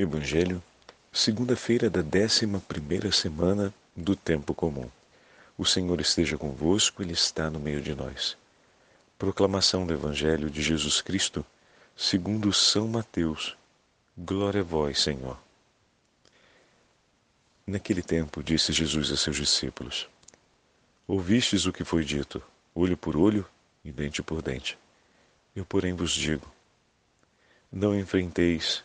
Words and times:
Evangelho, 0.00 0.62
segunda-feira 1.12 1.90
da 1.90 2.02
décima 2.02 2.60
primeira 2.60 3.10
semana 3.10 3.74
do 3.96 4.14
tempo 4.14 4.54
comum. 4.54 4.88
O 5.58 5.64
Senhor 5.64 6.00
esteja 6.00 6.38
convosco, 6.38 7.02
Ele 7.02 7.14
está 7.14 7.50
no 7.50 7.58
meio 7.58 7.82
de 7.82 7.96
nós. 7.96 8.36
Proclamação 9.18 9.84
do 9.84 9.92
Evangelho 9.92 10.48
de 10.48 10.62
Jesus 10.62 11.00
Cristo, 11.00 11.44
segundo 11.96 12.52
São 12.52 12.86
Mateus. 12.86 13.56
Glória 14.16 14.60
a 14.60 14.64
vós, 14.64 15.00
Senhor. 15.00 15.36
Naquele 17.66 18.00
tempo 18.00 18.40
disse 18.40 18.72
Jesus 18.72 19.10
a 19.10 19.16
seus 19.16 19.34
discípulos: 19.34 20.08
Ouvistes 21.08 21.66
o 21.66 21.72
que 21.72 21.82
foi 21.82 22.04
dito, 22.04 22.40
olho 22.72 22.96
por 22.96 23.16
olho 23.16 23.44
e 23.84 23.90
dente 23.90 24.22
por 24.22 24.42
dente. 24.42 24.78
Eu, 25.56 25.64
porém, 25.64 25.92
vos 25.92 26.12
digo: 26.12 26.46
não 27.72 27.98
enfrenteis 27.98 28.84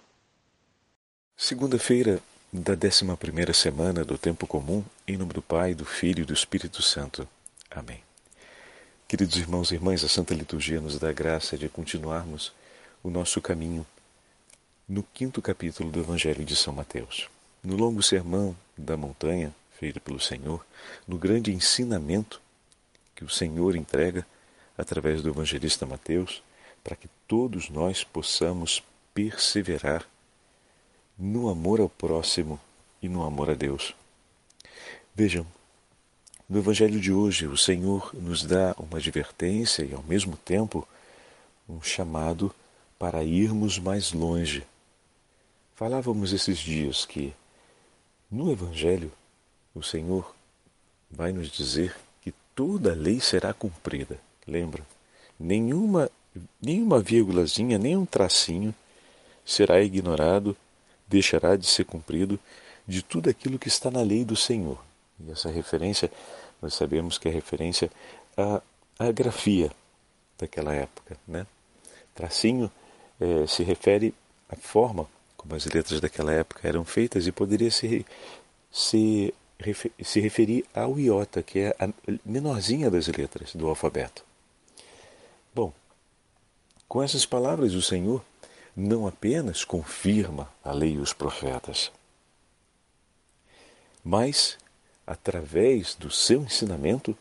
Segunda-feira 1.43 2.21
da 2.53 2.75
décima 2.75 3.17
primeira 3.17 3.51
semana 3.51 4.05
do 4.05 4.15
tempo 4.15 4.45
comum, 4.45 4.85
em 5.07 5.17
nome 5.17 5.33
do 5.33 5.41
Pai, 5.41 5.73
do 5.73 5.83
Filho 5.83 6.21
e 6.21 6.23
do 6.23 6.35
Espírito 6.35 6.83
Santo. 6.83 7.27
Amém. 7.71 7.99
Queridos 9.07 9.35
irmãos 9.37 9.71
e 9.71 9.73
irmãs, 9.73 10.03
a 10.03 10.07
Santa 10.07 10.35
Liturgia 10.35 10.79
nos 10.79 10.99
dá 10.99 11.11
graça 11.11 11.57
de 11.57 11.67
continuarmos 11.67 12.53
o 13.01 13.09
nosso 13.09 13.41
caminho 13.41 13.83
no 14.87 15.01
quinto 15.01 15.41
capítulo 15.41 15.89
do 15.89 15.99
Evangelho 15.99 16.45
de 16.45 16.55
São 16.55 16.75
Mateus. 16.75 17.27
No 17.63 17.75
longo 17.75 18.03
sermão 18.03 18.55
da 18.77 18.95
montanha, 18.95 19.51
feito 19.79 19.99
pelo 19.99 20.19
Senhor, 20.19 20.63
no 21.07 21.17
grande 21.17 21.51
ensinamento 21.51 22.39
que 23.15 23.23
o 23.23 23.29
Senhor 23.29 23.75
entrega 23.75 24.27
através 24.77 25.23
do 25.23 25.29
evangelista 25.29 25.87
Mateus, 25.87 26.43
para 26.83 26.95
que 26.95 27.09
todos 27.27 27.67
nós 27.67 28.03
possamos 28.03 28.83
perseverar 29.15 30.05
no 31.17 31.49
amor 31.49 31.79
ao 31.79 31.89
próximo 31.89 32.59
e 33.01 33.09
no 33.09 33.23
amor 33.23 33.49
a 33.49 33.53
Deus. 33.53 33.95
Vejam, 35.15 35.45
no 36.49 36.59
Evangelho 36.59 36.99
de 36.99 37.11
hoje, 37.11 37.47
o 37.47 37.57
Senhor 37.57 38.11
nos 38.13 38.43
dá 38.43 38.75
uma 38.77 38.97
advertência 38.97 39.83
e, 39.83 39.93
ao 39.93 40.03
mesmo 40.03 40.35
tempo, 40.37 40.87
um 41.67 41.81
chamado 41.81 42.53
para 42.99 43.23
irmos 43.23 43.79
mais 43.79 44.11
longe. 44.11 44.63
Falávamos 45.75 46.33
esses 46.33 46.57
dias 46.57 47.05
que, 47.05 47.33
no 48.29 48.51
Evangelho, 48.51 49.11
o 49.73 49.81
Senhor 49.81 50.35
vai 51.09 51.31
nos 51.31 51.49
dizer 51.49 51.95
que 52.21 52.33
toda 52.55 52.91
a 52.91 52.95
lei 52.95 53.19
será 53.19 53.53
cumprida. 53.53 54.19
Lembra? 54.45 54.85
Nenhuma 55.39 56.09
nenhuma 56.61 56.99
vírgulazinha, 56.99 57.77
nem 57.77 57.97
um 57.97 58.05
tracinho 58.05 58.73
será 59.45 59.81
ignorado, 59.81 60.55
deixará 61.11 61.55
de 61.55 61.67
ser 61.67 61.83
cumprido 61.85 62.39
de 62.87 63.03
tudo 63.03 63.29
aquilo 63.29 63.59
que 63.59 63.67
está 63.67 63.91
na 63.91 64.01
lei 64.01 64.23
do 64.23 64.35
Senhor. 64.35 64.81
E 65.19 65.31
essa 65.31 65.49
referência, 65.49 66.09
nós 66.61 66.73
sabemos 66.73 67.17
que 67.17 67.27
é 67.27 67.31
referência 67.31 67.91
à, 68.35 68.61
à 68.97 69.11
grafia 69.11 69.71
daquela 70.37 70.73
época. 70.73 71.17
Né? 71.27 71.45
Tracinho 72.15 72.71
é, 73.19 73.45
se 73.45 73.63
refere 73.63 74.13
à 74.49 74.55
forma 74.55 75.07
como 75.37 75.55
as 75.55 75.65
letras 75.65 75.99
daquela 75.99 76.31
época 76.31 76.67
eram 76.67 76.85
feitas 76.85 77.25
e 77.25 77.31
poderia 77.31 77.71
se, 77.71 78.05
se, 78.71 79.33
se 80.03 80.19
referir 80.19 80.65
ao 80.73 80.99
iota, 80.99 81.41
que 81.41 81.59
é 81.59 81.75
a 81.79 81.89
menorzinha 82.23 82.91
das 82.91 83.07
letras 83.07 83.55
do 83.55 83.67
alfabeto. 83.67 84.23
Bom, 85.53 85.73
com 86.87 87.01
essas 87.01 87.25
palavras, 87.25 87.73
o 87.73 87.81
Senhor 87.81 88.23
não 88.75 89.07
apenas 89.07 89.63
confirma 89.63 90.49
a 90.63 90.71
lei 90.71 90.93
e 90.93 90.99
os 90.99 91.13
profetas, 91.13 91.91
mas, 94.03 94.57
através 95.05 95.95
do 95.95 96.09
seu 96.09 96.41
ensinamento, 96.41 97.15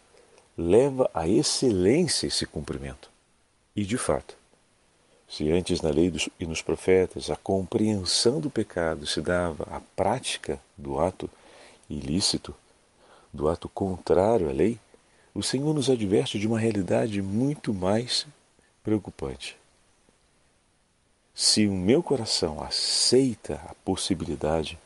leva 0.56 1.10
à 1.12 1.28
excelência 1.28 2.26
esse 2.26 2.46
cumprimento. 2.46 3.10
E, 3.74 3.84
de 3.84 3.98
fato, 3.98 4.36
se 5.28 5.50
antes 5.50 5.80
na 5.80 5.90
lei 5.90 6.12
e 6.38 6.46
nos 6.46 6.62
profetas 6.62 7.30
a 7.30 7.36
compreensão 7.36 8.40
do 8.40 8.50
pecado 8.50 9.06
se 9.06 9.20
dava 9.20 9.64
à 9.70 9.80
prática 9.94 10.60
do 10.76 10.98
ato 10.98 11.30
ilícito, 11.88 12.54
do 13.32 13.48
ato 13.48 13.68
contrário 13.68 14.48
à 14.48 14.52
lei, 14.52 14.78
o 15.32 15.42
Senhor 15.42 15.72
nos 15.72 15.88
adverte 15.88 16.38
de 16.38 16.46
uma 16.46 16.58
realidade 16.58 17.22
muito 17.22 17.72
mais 17.72 18.26
preocupante. 18.82 19.59
Se 21.34 21.66
o 21.66 21.72
meu 21.72 22.02
coração 22.02 22.62
aceita 22.62 23.54
a 23.68 23.74
possibilidade 23.84 24.78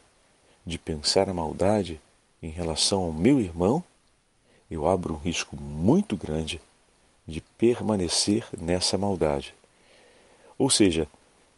de 0.65 0.79
pensar 0.79 1.29
a 1.29 1.35
maldade 1.35 2.01
em 2.43 2.51
relação 2.51 3.03
ao 3.03 3.13
meu 3.13 3.41
irmão, 3.41 3.83
eu 4.71 4.87
abro 4.87 5.15
um 5.15 5.19
risco 5.19 5.57
muito 5.57 6.17
grande 6.17 6.61
de 7.27 7.41
permanecer 7.41 8.47
nessa 8.57 8.97
maldade. 8.99 9.55
Ou 10.59 10.71
seja, 10.71 11.09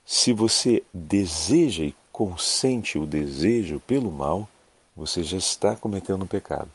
se 0.04 0.32
você 0.32 0.82
deseja 0.94 1.84
e 1.84 1.94
consente 2.12 2.98
o 2.98 3.06
desejo 3.06 3.80
pelo 3.80 4.10
mal, 4.10 4.48
você 4.97 5.22
já 5.22 5.36
está 5.36 5.76
cometendo 5.76 6.24
um 6.24 6.28
pecado. 6.28 6.70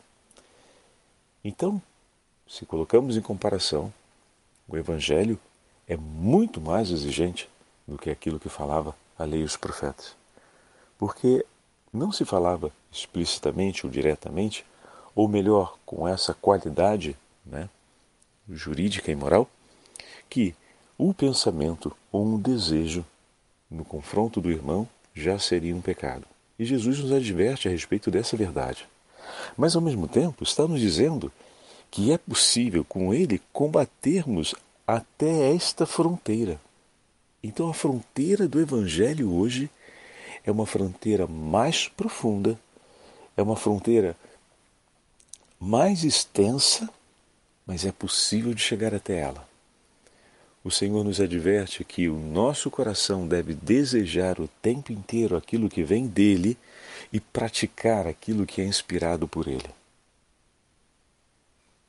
Então, 1.44 1.82
se 2.48 2.66
colocamos 2.66 3.18
em 3.18 3.22
comparação, 3.22 3.92
o 4.68 4.78
Evangelho 4.78 5.40
é 5.88 5.98
muito 5.98 6.62
mais 6.62 6.92
exigente 6.92 7.50
do 7.92 7.98
que 7.98 8.10
aquilo 8.10 8.40
que 8.40 8.48
falava 8.48 8.96
a 9.20 9.26
lei 9.26 9.42
e 9.42 9.44
os 9.44 9.58
profetas. 9.58 10.16
Porque 10.98 11.46
não 11.92 12.12
se 12.12 12.24
falava 12.24 12.72
explicitamente 12.90 13.86
ou 13.86 13.92
diretamente, 13.92 14.66
ou 15.14 15.28
melhor, 15.28 15.78
com 15.86 16.08
essa 16.08 16.34
qualidade 16.34 17.18
né, 17.46 17.70
jurídica 18.50 19.12
e 19.12 19.16
moral, 19.16 19.48
que 20.30 20.56
o 20.98 21.14
pensamento 21.14 21.96
ou 22.12 22.26
um 22.26 22.40
desejo 22.40 23.06
no 23.70 23.84
confronto 23.84 24.40
do 24.40 24.50
irmão 24.50 24.88
já 25.14 25.38
seria 25.38 25.76
um 25.76 25.82
pecado. 25.82 26.26
E 26.58 26.64
Jesus 26.64 27.00
nos 27.00 27.12
adverte 27.12 27.68
a 27.68 27.72
respeito 27.72 28.10
dessa 28.10 28.38
verdade. 28.38 28.88
Mas, 29.58 29.76
ao 29.76 29.82
mesmo 29.82 30.08
tempo, 30.08 30.44
está 30.44 30.66
nos 30.66 30.80
dizendo 30.80 31.32
que 31.90 32.14
é 32.14 32.18
possível 32.18 32.86
com 32.86 33.14
ele 33.14 33.42
combatermos 33.52 34.56
até 34.88 35.54
esta 35.54 35.86
fronteira. 35.86 36.60
Então 37.44 37.70
a 37.70 37.74
fronteira 37.74 38.48
do 38.48 38.60
Evangelho 38.60 39.34
hoje 39.34 39.70
é 40.44 40.52
uma 40.52 40.66
fronteira 40.66 41.26
mais 41.28 41.88
profunda, 41.88 42.60
é 43.36 43.42
uma 43.42 43.56
fronteira 43.56 44.16
mais 45.60 46.04
extensa, 46.04 46.90
mas 47.66 47.86
é 47.86 47.92
possível 47.92 48.54
de 48.54 48.62
chegar 48.62 48.94
até 48.94 49.20
ela. 49.20 49.48
O 50.64 50.70
Senhor 50.70 51.04
nos 51.04 51.20
adverte 51.20 51.84
que 51.84 52.08
o 52.08 52.18
nosso 52.18 52.70
coração 52.70 53.28
deve 53.28 53.56
desejar 53.56 54.40
o 54.40 54.48
tempo 54.62 54.92
inteiro 54.92 55.36
aquilo 55.36 55.70
que 55.70 55.84
vem 55.84 56.06
dele 56.08 56.56
e 57.12 57.20
praticar 57.20 58.06
aquilo 58.06 58.46
que 58.46 58.62
é 58.62 58.66
inspirado 58.66 59.28
por 59.28 59.48
ele. 59.48 59.70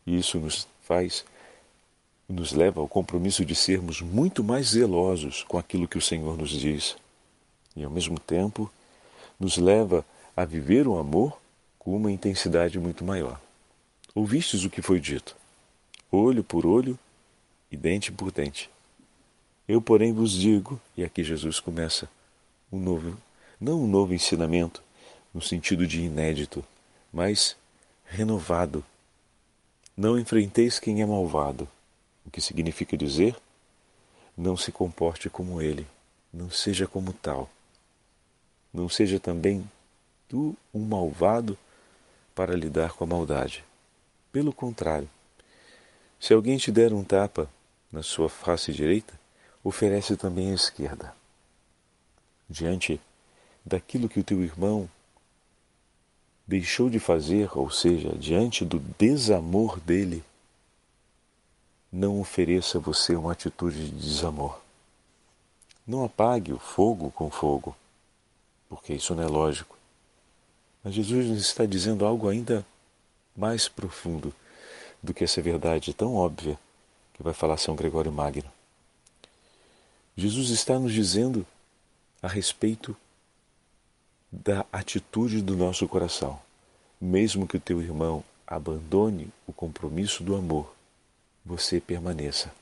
Isso 0.07 0.39
nos 0.39 0.67
faz 0.83 1.25
nos 2.33 2.53
leva 2.53 2.81
ao 2.81 2.89
compromisso 2.89 3.45
de 3.45 3.55
sermos 3.55 4.01
muito 4.01 4.43
mais 4.43 4.69
zelosos 4.69 5.45
com 5.45 5.59
aquilo 5.59 5.87
que 5.87 5.99
o 5.99 6.03
Senhor 6.03 6.37
nos 6.37 6.51
diz. 6.51 6.97
E, 7.77 7.85
ao 7.85 7.91
mesmo 7.91 8.19
tempo, 8.19 8.73
nos 9.39 9.59
leva 9.59 10.05
a 10.35 10.45
viver 10.45 10.89
o 10.89 10.99
amor 10.99 11.39
com 11.79 11.95
uma 11.95 12.11
intensidade 12.11 12.79
muito 12.79 13.05
maior. 13.05 13.39
Ouvistes 14.15 14.65
o 14.65 14.71
que 14.71 14.81
foi 14.81 14.99
dito: 14.99 15.37
olho 16.11 16.43
por 16.43 16.65
olho 16.65 16.99
e 17.71 17.77
dente 17.77 18.11
por 18.11 18.33
dente. 18.33 18.71
Eu, 19.69 19.81
porém, 19.81 20.13
vos 20.13 20.33
digo, 20.33 20.81
e 20.97 21.05
aqui 21.05 21.23
Jesus 21.23 21.61
começa 21.61 22.09
um 22.73 22.79
novo, 22.79 23.17
não 23.61 23.83
um 23.83 23.87
novo 23.87 24.15
ensinamento 24.15 24.83
no 25.33 25.41
sentido 25.41 25.87
de 25.87 26.01
inédito, 26.01 26.65
mas 27.13 27.57
renovado. 28.07 28.85
Não 29.95 30.19
enfrenteis 30.19 30.79
quem 30.79 31.03
é 31.03 31.07
malvado, 31.07 31.69
que 32.33 32.41
significa 32.41 32.97
dizer: 32.97 33.37
não 34.37 34.57
se 34.57 34.73
comporte 34.73 35.29
como 35.29 35.61
ele, 35.61 35.87
não 36.33 36.51
seja 36.51 36.87
como 36.87 37.13
tal. 37.13 37.49
Não 38.73 38.89
seja 38.89 39.21
também 39.21 39.71
tu 40.27 40.57
um 40.73 40.81
malvado 40.81 41.59
para 42.35 42.57
lidar 42.57 42.95
com 42.95 43.05
a 43.05 43.07
maldade. 43.07 43.63
Pelo 44.33 44.51
contrário, 44.51 45.09
se 46.19 46.33
alguém 46.33 46.57
te 46.57 46.73
der 46.73 46.93
um 46.95 47.05
tapa 47.05 47.51
na 47.93 48.03
sua 48.03 48.31
face 48.31 48.73
direita, 48.73 49.13
oferece 49.63 50.17
também 50.17 50.51
a 50.51 50.55
esquerda. 50.55 51.15
Diante 52.49 52.99
daquilo 53.65 54.09
que 54.09 54.19
o 54.19 54.25
teu 54.25 54.43
irmão 54.43 54.89
deixou 56.47 56.89
de 56.89 56.99
fazer, 56.99 57.51
ou 57.57 57.71
seja, 57.71 58.17
diante 58.17 58.65
do 58.65 58.79
desamor 58.99 59.79
dele, 59.81 60.25
não 61.93 62.19
ofereça 62.19 62.79
você 62.79 63.15
uma 63.15 63.33
atitude 63.33 63.91
de 63.91 63.97
desamor. 63.99 64.59
Não 65.87 66.05
apague 66.05 66.53
o 66.53 66.59
fogo 66.59 67.11
com 67.11 67.31
fogo, 67.31 67.77
porque 68.69 68.95
isso 68.95 69.15
não 69.15 69.23
é 69.23 69.27
lógico. 69.27 69.77
Mas 70.83 70.95
Jesus 70.95 71.27
nos 71.27 71.43
está 71.43 71.67
dizendo 71.67 72.07
algo 72.07 72.29
ainda 72.29 72.65
mais 73.37 73.69
profundo 73.69 74.35
do 75.03 75.13
que 75.13 75.23
essa 75.23 75.43
verdade 75.43 75.93
tão 75.93 76.15
óbvia 76.15 76.59
que 77.13 77.23
vai 77.23 77.35
falar 77.35 77.59
São 77.59 77.77
Gregório 77.77 78.11
Magno. 78.11 78.51
Jesus 80.17 80.49
está 80.49 80.79
nos 80.79 80.93
dizendo 80.93 81.47
a 82.23 82.29
respeito 82.29 82.97
da 84.31 84.65
atitude 84.73 85.43
do 85.43 85.57
nosso 85.57 85.87
coração. 85.87 86.41
Mesmo 86.99 87.47
que 87.47 87.57
o 87.57 87.61
teu 87.61 87.83
irmão 87.83 88.25
abandone 88.47 89.31
o 89.47 89.53
compromisso 89.53 90.23
do 90.23 90.37
amor, 90.37 90.73
você 91.45 91.81
permaneça. 91.81 92.53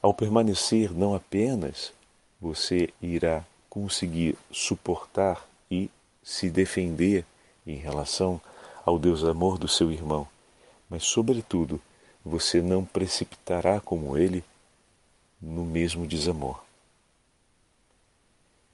Ao 0.00 0.12
permanecer, 0.12 0.92
não 0.92 1.14
apenas 1.14 1.92
você 2.40 2.88
irá 3.00 3.44
conseguir 3.70 4.36
suportar 4.50 5.46
e 5.70 5.88
se 6.22 6.50
defender 6.50 7.24
em 7.66 7.76
relação 7.76 8.40
ao 8.84 8.98
Deus 8.98 9.24
amor 9.24 9.58
do 9.58 9.68
seu 9.68 9.92
irmão, 9.92 10.26
mas, 10.90 11.04
sobretudo, 11.04 11.80
você 12.24 12.60
não 12.60 12.84
precipitará 12.84 13.80
como 13.80 14.16
ele 14.16 14.44
no 15.40 15.64
mesmo 15.64 16.06
desamor. 16.06 16.62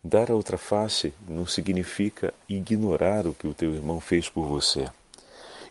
Dar 0.02 0.31
a 0.31 0.34
outra 0.34 0.56
face 0.56 1.12
não 1.28 1.46
significa 1.46 2.32
ignorar 2.48 3.26
o 3.26 3.34
que 3.34 3.46
o 3.46 3.54
teu 3.54 3.74
irmão 3.74 4.00
fez 4.00 4.28
por 4.28 4.46
você 4.46 4.88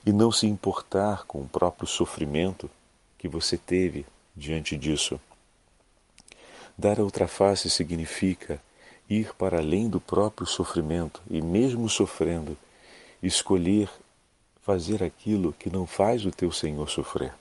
e 0.05 0.11
não 0.11 0.31
se 0.31 0.47
importar 0.47 1.25
com 1.25 1.41
o 1.41 1.47
próprio 1.47 1.87
sofrimento 1.87 2.69
que 3.27 3.33
você 3.33 3.57
teve 3.57 4.05
diante 4.35 4.77
disso. 4.77 5.19
Dar 6.77 6.99
a 6.99 7.03
outra 7.03 7.27
face 7.27 7.69
significa 7.69 8.61
ir 9.09 9.33
para 9.35 9.57
além 9.57 9.89
do 9.89 9.99
próprio 9.99 10.47
sofrimento 10.47 11.21
e, 11.29 11.41
mesmo 11.41 11.89
sofrendo, 11.89 12.57
escolher 13.21 13.89
fazer 14.61 15.03
aquilo 15.03 15.53
que 15.53 15.69
não 15.69 15.85
faz 15.85 16.25
o 16.25 16.31
teu 16.31 16.51
Senhor 16.51 16.89
sofrer. 16.89 17.33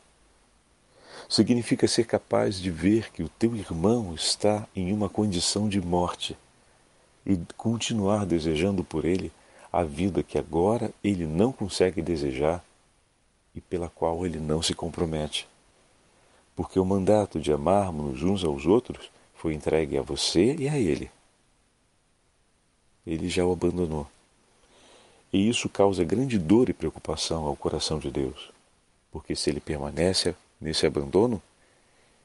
Significa 1.29 1.87
ser 1.87 2.05
capaz 2.05 2.59
de 2.59 2.71
ver 2.71 3.11
que 3.13 3.23
o 3.23 3.29
teu 3.29 3.55
irmão 3.55 4.15
está 4.15 4.67
em 4.75 4.93
uma 4.93 5.09
condição 5.09 5.69
de 5.69 5.81
morte 5.81 6.37
e 7.25 7.39
continuar 7.57 8.25
desejando 8.27 8.83
por 8.83 9.05
ele 9.05 9.33
a 9.73 9.83
vida 9.83 10.23
que 10.23 10.39
agora 10.39 10.91
ele 11.03 11.27
não 11.27 11.53
consegue 11.53 12.01
desejar 12.01 12.65
e 13.55 13.61
pela 13.61 13.89
qual 13.89 14.25
ele 14.25 14.39
não 14.39 14.63
se 14.63 14.75
compromete. 14.75 15.49
Porque 16.57 16.81
o 16.81 16.85
mandato 16.85 17.39
de 17.39 17.53
amarmos 17.53 18.23
uns 18.25 18.43
aos 18.43 18.67
outros 18.67 19.11
foi 19.35 19.55
entregue 19.55 19.97
a 19.97 20.03
você 20.03 20.57
e 20.57 20.69
a 20.69 20.77
ele 20.77 21.11
ele 23.07 23.29
já 23.29 23.45
o 23.45 23.53
abandonou. 23.53 24.07
E 25.33 25.49
isso 25.49 25.69
causa 25.69 26.05
grande 26.05 26.39
dor 26.39 26.69
e 26.69 26.73
preocupação 26.73 27.45
ao 27.45 27.55
coração 27.55 27.99
de 27.99 28.11
Deus, 28.11 28.51
porque 29.13 29.37
se 29.37 29.49
ele 29.49 29.61
permanece 29.61 30.35
nesse 30.61 30.87
abandono, 30.87 31.41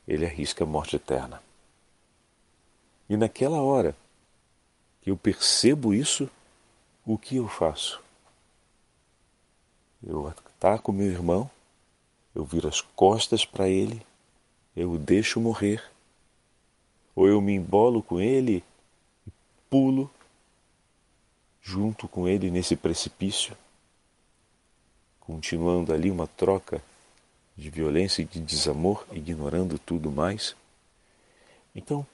ele 0.07 0.25
arrisca 0.25 0.63
a 0.63 0.68
morte 0.68 0.95
eterna. 0.95 1.42
E 3.07 3.16
naquela 3.16 3.62
hora 3.62 3.95
que 5.01 5.12
eu 5.12 5.18
percebo 5.18 5.94
isso, 5.94 6.30
o 7.06 7.18
que 7.18 7.36
eu 7.36 7.48
faço? 7.48 8.01
Eu 10.01 10.28
ataco 10.28 10.92
meu 10.92 11.07
irmão, 11.07 11.50
eu 12.33 12.44
viro 12.44 12.68
as 12.68 12.81
costas 12.81 13.45
para 13.45 13.68
ele, 13.69 14.01
eu 14.75 14.91
o 14.91 14.97
deixo 14.97 15.39
morrer, 15.39 15.83
ou 17.15 17.27
eu 17.27 17.41
me 17.41 17.53
embolo 17.53 18.01
com 18.01 18.19
ele 18.19 18.63
e 19.27 19.31
pulo 19.69 20.09
junto 21.62 22.07
com 22.07 22.27
ele 22.27 22.50
nesse 22.50 22.75
precipício, 22.75 23.56
continuando 25.19 25.94
ali 25.94 26.09
uma 26.09 26.27
troca 26.27 26.81
de 27.56 27.69
violência 27.69 28.21
e 28.21 28.25
de 28.25 28.39
desamor, 28.39 29.06
ignorando 29.12 29.77
tudo 29.77 30.12
mais. 30.12 30.56
Então, 31.75 32.06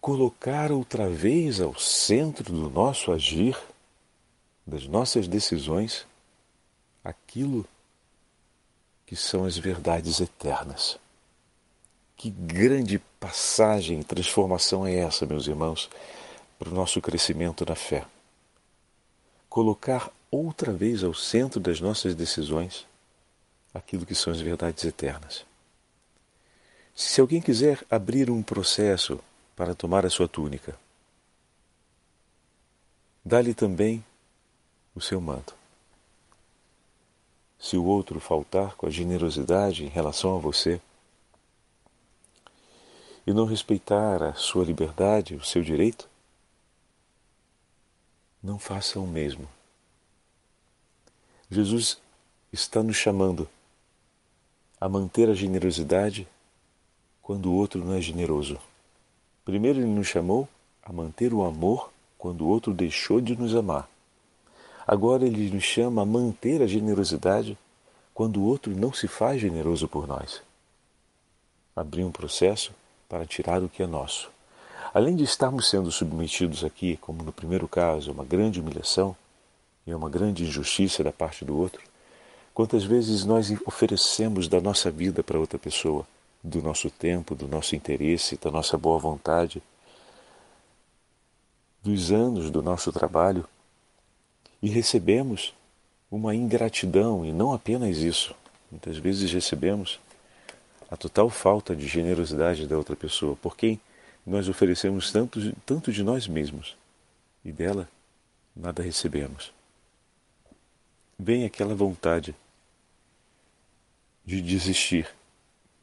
colocar 0.00 0.72
outra 0.72 1.08
vez 1.08 1.60
ao 1.60 1.78
centro 1.78 2.52
do 2.52 2.68
nosso 2.68 3.12
agir, 3.12 3.56
das 4.66 4.86
nossas 4.86 5.28
decisões, 5.28 6.06
aquilo 7.04 7.64
que 9.10 9.16
são 9.16 9.44
as 9.44 9.58
verdades 9.58 10.20
eternas. 10.20 10.96
Que 12.16 12.30
grande 12.30 13.00
passagem, 13.18 14.02
transformação 14.02 14.86
é 14.86 14.94
essa, 14.94 15.26
meus 15.26 15.48
irmãos? 15.48 15.90
para 16.60 16.68
o 16.68 16.74
nosso 16.74 17.00
crescimento 17.00 17.64
na 17.66 17.74
fé. 17.74 18.06
Colocar 19.48 20.12
outra 20.30 20.70
vez 20.70 21.02
ao 21.02 21.14
centro 21.14 21.58
das 21.58 21.80
nossas 21.80 22.14
decisões 22.14 22.86
aquilo 23.72 24.04
que 24.04 24.14
são 24.14 24.30
as 24.30 24.42
verdades 24.42 24.84
eternas. 24.84 25.46
Se 26.94 27.18
alguém 27.18 27.40
quiser 27.40 27.82
abrir 27.90 28.30
um 28.30 28.42
processo 28.42 29.18
para 29.56 29.74
tomar 29.74 30.04
a 30.04 30.10
sua 30.10 30.28
túnica, 30.28 30.78
dá-lhe 33.24 33.54
também 33.54 34.04
o 34.94 35.00
seu 35.00 35.18
manto. 35.18 35.59
Se 37.60 37.76
o 37.76 37.84
outro 37.84 38.18
faltar 38.18 38.74
com 38.74 38.86
a 38.86 38.90
generosidade 38.90 39.84
em 39.84 39.88
relação 39.88 40.34
a 40.34 40.38
você 40.38 40.80
e 43.26 43.34
não 43.34 43.44
respeitar 43.44 44.22
a 44.22 44.32
sua 44.32 44.64
liberdade, 44.64 45.34
o 45.34 45.44
seu 45.44 45.62
direito, 45.62 46.08
não 48.42 48.58
faça 48.58 48.98
o 48.98 49.06
mesmo. 49.06 49.46
Jesus 51.50 51.98
está 52.50 52.82
nos 52.82 52.96
chamando 52.96 53.46
a 54.80 54.88
manter 54.88 55.28
a 55.28 55.34
generosidade 55.34 56.26
quando 57.20 57.50
o 57.50 57.54
outro 57.54 57.84
não 57.84 57.92
é 57.92 58.00
generoso. 58.00 58.58
Primeiro, 59.44 59.80
ele 59.80 59.86
nos 59.86 60.06
chamou 60.06 60.48
a 60.82 60.90
manter 60.90 61.34
o 61.34 61.44
amor 61.44 61.92
quando 62.16 62.42
o 62.42 62.48
outro 62.48 62.72
deixou 62.72 63.20
de 63.20 63.36
nos 63.36 63.54
amar. 63.54 63.89
Agora, 64.90 65.24
ele 65.24 65.48
nos 65.50 65.62
chama 65.62 66.02
a 66.02 66.04
manter 66.04 66.60
a 66.60 66.66
generosidade 66.66 67.56
quando 68.12 68.40
o 68.40 68.44
outro 68.44 68.74
não 68.74 68.92
se 68.92 69.06
faz 69.06 69.40
generoso 69.40 69.86
por 69.86 70.04
nós. 70.04 70.42
Abrir 71.76 72.02
um 72.02 72.10
processo 72.10 72.72
para 73.08 73.24
tirar 73.24 73.62
o 73.62 73.68
que 73.68 73.84
é 73.84 73.86
nosso. 73.86 74.28
Além 74.92 75.14
de 75.14 75.22
estarmos 75.22 75.70
sendo 75.70 75.92
submetidos 75.92 76.64
aqui, 76.64 76.96
como 76.96 77.22
no 77.22 77.30
primeiro 77.30 77.68
caso, 77.68 78.10
a 78.10 78.12
uma 78.12 78.24
grande 78.24 78.58
humilhação 78.58 79.14
e 79.86 79.92
a 79.92 79.96
uma 79.96 80.10
grande 80.10 80.42
injustiça 80.42 81.04
da 81.04 81.12
parte 81.12 81.44
do 81.44 81.56
outro, 81.56 81.80
quantas 82.52 82.82
vezes 82.82 83.24
nós 83.24 83.48
oferecemos 83.64 84.48
da 84.48 84.60
nossa 84.60 84.90
vida 84.90 85.22
para 85.22 85.38
outra 85.38 85.56
pessoa, 85.56 86.04
do 86.42 86.60
nosso 86.60 86.90
tempo, 86.90 87.36
do 87.36 87.46
nosso 87.46 87.76
interesse, 87.76 88.36
da 88.38 88.50
nossa 88.50 88.76
boa 88.76 88.98
vontade, 88.98 89.62
dos 91.80 92.10
anos 92.10 92.50
do 92.50 92.60
nosso 92.60 92.92
trabalho, 92.92 93.46
e 94.62 94.68
recebemos 94.68 95.54
uma 96.10 96.34
ingratidão, 96.34 97.24
e 97.24 97.32
não 97.32 97.52
apenas 97.52 97.98
isso, 97.98 98.34
muitas 98.70 98.96
vezes 98.96 99.30
recebemos 99.32 100.00
a 100.90 100.96
total 100.96 101.30
falta 101.30 101.74
de 101.74 101.86
generosidade 101.86 102.66
da 102.66 102.76
outra 102.76 102.96
pessoa, 102.96 103.36
por 103.36 103.56
quem 103.56 103.80
nós 104.26 104.48
oferecemos 104.48 105.12
tanto, 105.12 105.54
tanto 105.64 105.92
de 105.92 106.02
nós 106.02 106.26
mesmos. 106.26 106.76
E 107.44 107.52
dela 107.52 107.88
nada 108.54 108.82
recebemos. 108.82 109.52
Vem 111.18 111.44
aquela 111.44 111.74
vontade 111.74 112.34
de 114.24 114.42
desistir 114.42 115.08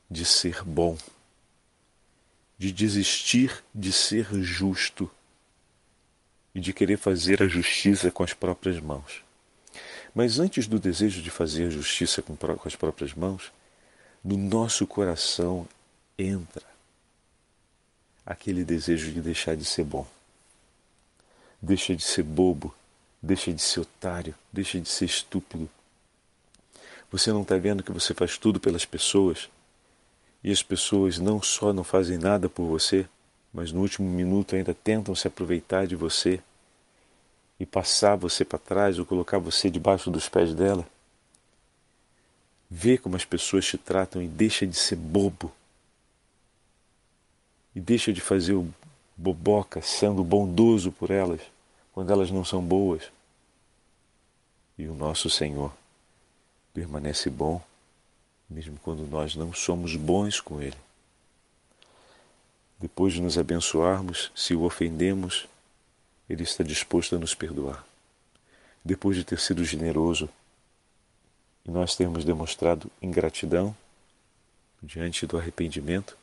de 0.09 0.23
ser 0.25 0.63
bom, 0.63 0.97
de 2.57 2.71
desistir 2.71 3.63
de 3.73 3.91
ser 3.91 4.27
justo 4.41 5.09
e 6.57 6.59
de 6.59 6.73
querer 6.73 6.97
fazer 6.97 7.43
a 7.43 7.47
justiça 7.47 8.09
com 8.09 8.23
as 8.23 8.33
próprias 8.33 8.79
mãos. 8.79 9.23
Mas 10.13 10.39
antes 10.39 10.65
do 10.65 10.79
desejo 10.79 11.21
de 11.21 11.29
fazer 11.29 11.67
a 11.67 11.69
justiça 11.69 12.19
com, 12.19 12.35
com 12.35 12.67
as 12.67 12.75
próprias 12.75 13.13
mãos, 13.13 13.51
no 14.23 14.35
nosso 14.35 14.87
coração 14.87 15.67
entra 16.17 16.65
aquele 18.25 18.63
desejo 18.63 19.11
de 19.11 19.21
deixar 19.21 19.55
de 19.55 19.63
ser 19.63 19.83
bom. 19.83 20.07
Deixa 21.61 21.95
de 21.95 22.01
ser 22.01 22.23
bobo, 22.23 22.73
deixa 23.21 23.53
de 23.53 23.61
ser 23.61 23.81
otário, 23.81 24.33
deixa 24.51 24.81
de 24.81 24.89
ser 24.89 25.05
estúpido. 25.05 25.69
Você 27.11 27.31
não 27.31 27.43
está 27.43 27.55
vendo 27.55 27.83
que 27.83 27.91
você 27.91 28.15
faz 28.15 28.35
tudo 28.35 28.59
pelas 28.59 28.83
pessoas 28.83 29.47
e 30.43 30.51
as 30.51 30.63
pessoas 30.63 31.19
não 31.19 31.39
só 31.39 31.71
não 31.71 31.83
fazem 31.83 32.17
nada 32.17 32.49
por 32.49 32.65
você, 32.65 33.07
mas 33.57 33.71
no 33.71 33.81
último 33.81 34.07
minuto 34.07 34.55
ainda 34.55 34.71
tentam 34.71 35.15
se 35.15 35.27
aproveitar 35.27 35.87
de 35.87 35.95
você 35.95 36.39
e 37.59 37.65
passar 37.65 38.15
você 38.15 38.45
para 38.45 38.59
trás 38.59 38.99
ou 38.99 39.05
colocar 39.05 39.39
você 39.39 39.67
debaixo 39.67 40.11
dos 40.11 40.29
pés 40.29 40.53
dela? 40.53 40.87
Vê 42.69 42.99
como 42.99 43.15
as 43.15 43.25
pessoas 43.25 43.65
te 43.65 43.75
tratam 43.75 44.21
e 44.21 44.27
deixa 44.27 44.67
de 44.67 44.75
ser 44.75 44.95
bobo. 44.95 45.51
E 47.73 47.79
deixa 47.79 48.13
de 48.13 48.21
fazer 48.21 48.53
o 48.53 48.71
boboca 49.17 49.81
sendo 49.81 50.23
bondoso 50.23 50.91
por 50.91 51.09
elas 51.09 51.41
quando 51.93 52.13
elas 52.13 52.29
não 52.29 52.45
são 52.45 52.61
boas. 52.61 53.11
E 54.77 54.87
o 54.87 54.93
nosso 54.93 55.31
Senhor 55.31 55.73
permanece 56.75 57.27
bom 57.27 57.59
mesmo 58.47 58.77
quando 58.83 59.07
nós 59.07 59.35
não 59.35 59.51
somos 59.51 59.95
bons 59.95 60.39
com 60.39 60.61
Ele. 60.61 60.77
Depois 62.79 63.13
de 63.13 63.21
nos 63.21 63.37
abençoarmos, 63.37 64.31
se 64.35 64.53
o 64.53 64.63
ofendemos, 64.63 65.47
Ele 66.29 66.43
está 66.43 66.63
disposto 66.63 67.15
a 67.15 67.19
nos 67.19 67.33
perdoar. 67.33 67.85
Depois 68.85 69.17
de 69.17 69.23
ter 69.23 69.39
sido 69.39 69.63
generoso 69.63 70.29
e 71.65 71.71
nós 71.71 71.95
termos 71.95 72.23
demonstrado 72.23 72.91
ingratidão 73.01 73.75
diante 74.81 75.25
do 75.25 75.37
arrependimento, 75.37 76.17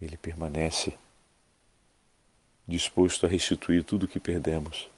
Ele 0.00 0.16
permanece 0.16 0.94
disposto 2.66 3.26
a 3.26 3.28
restituir 3.28 3.82
tudo 3.82 4.04
o 4.04 4.08
que 4.08 4.20
perdemos. 4.20 4.88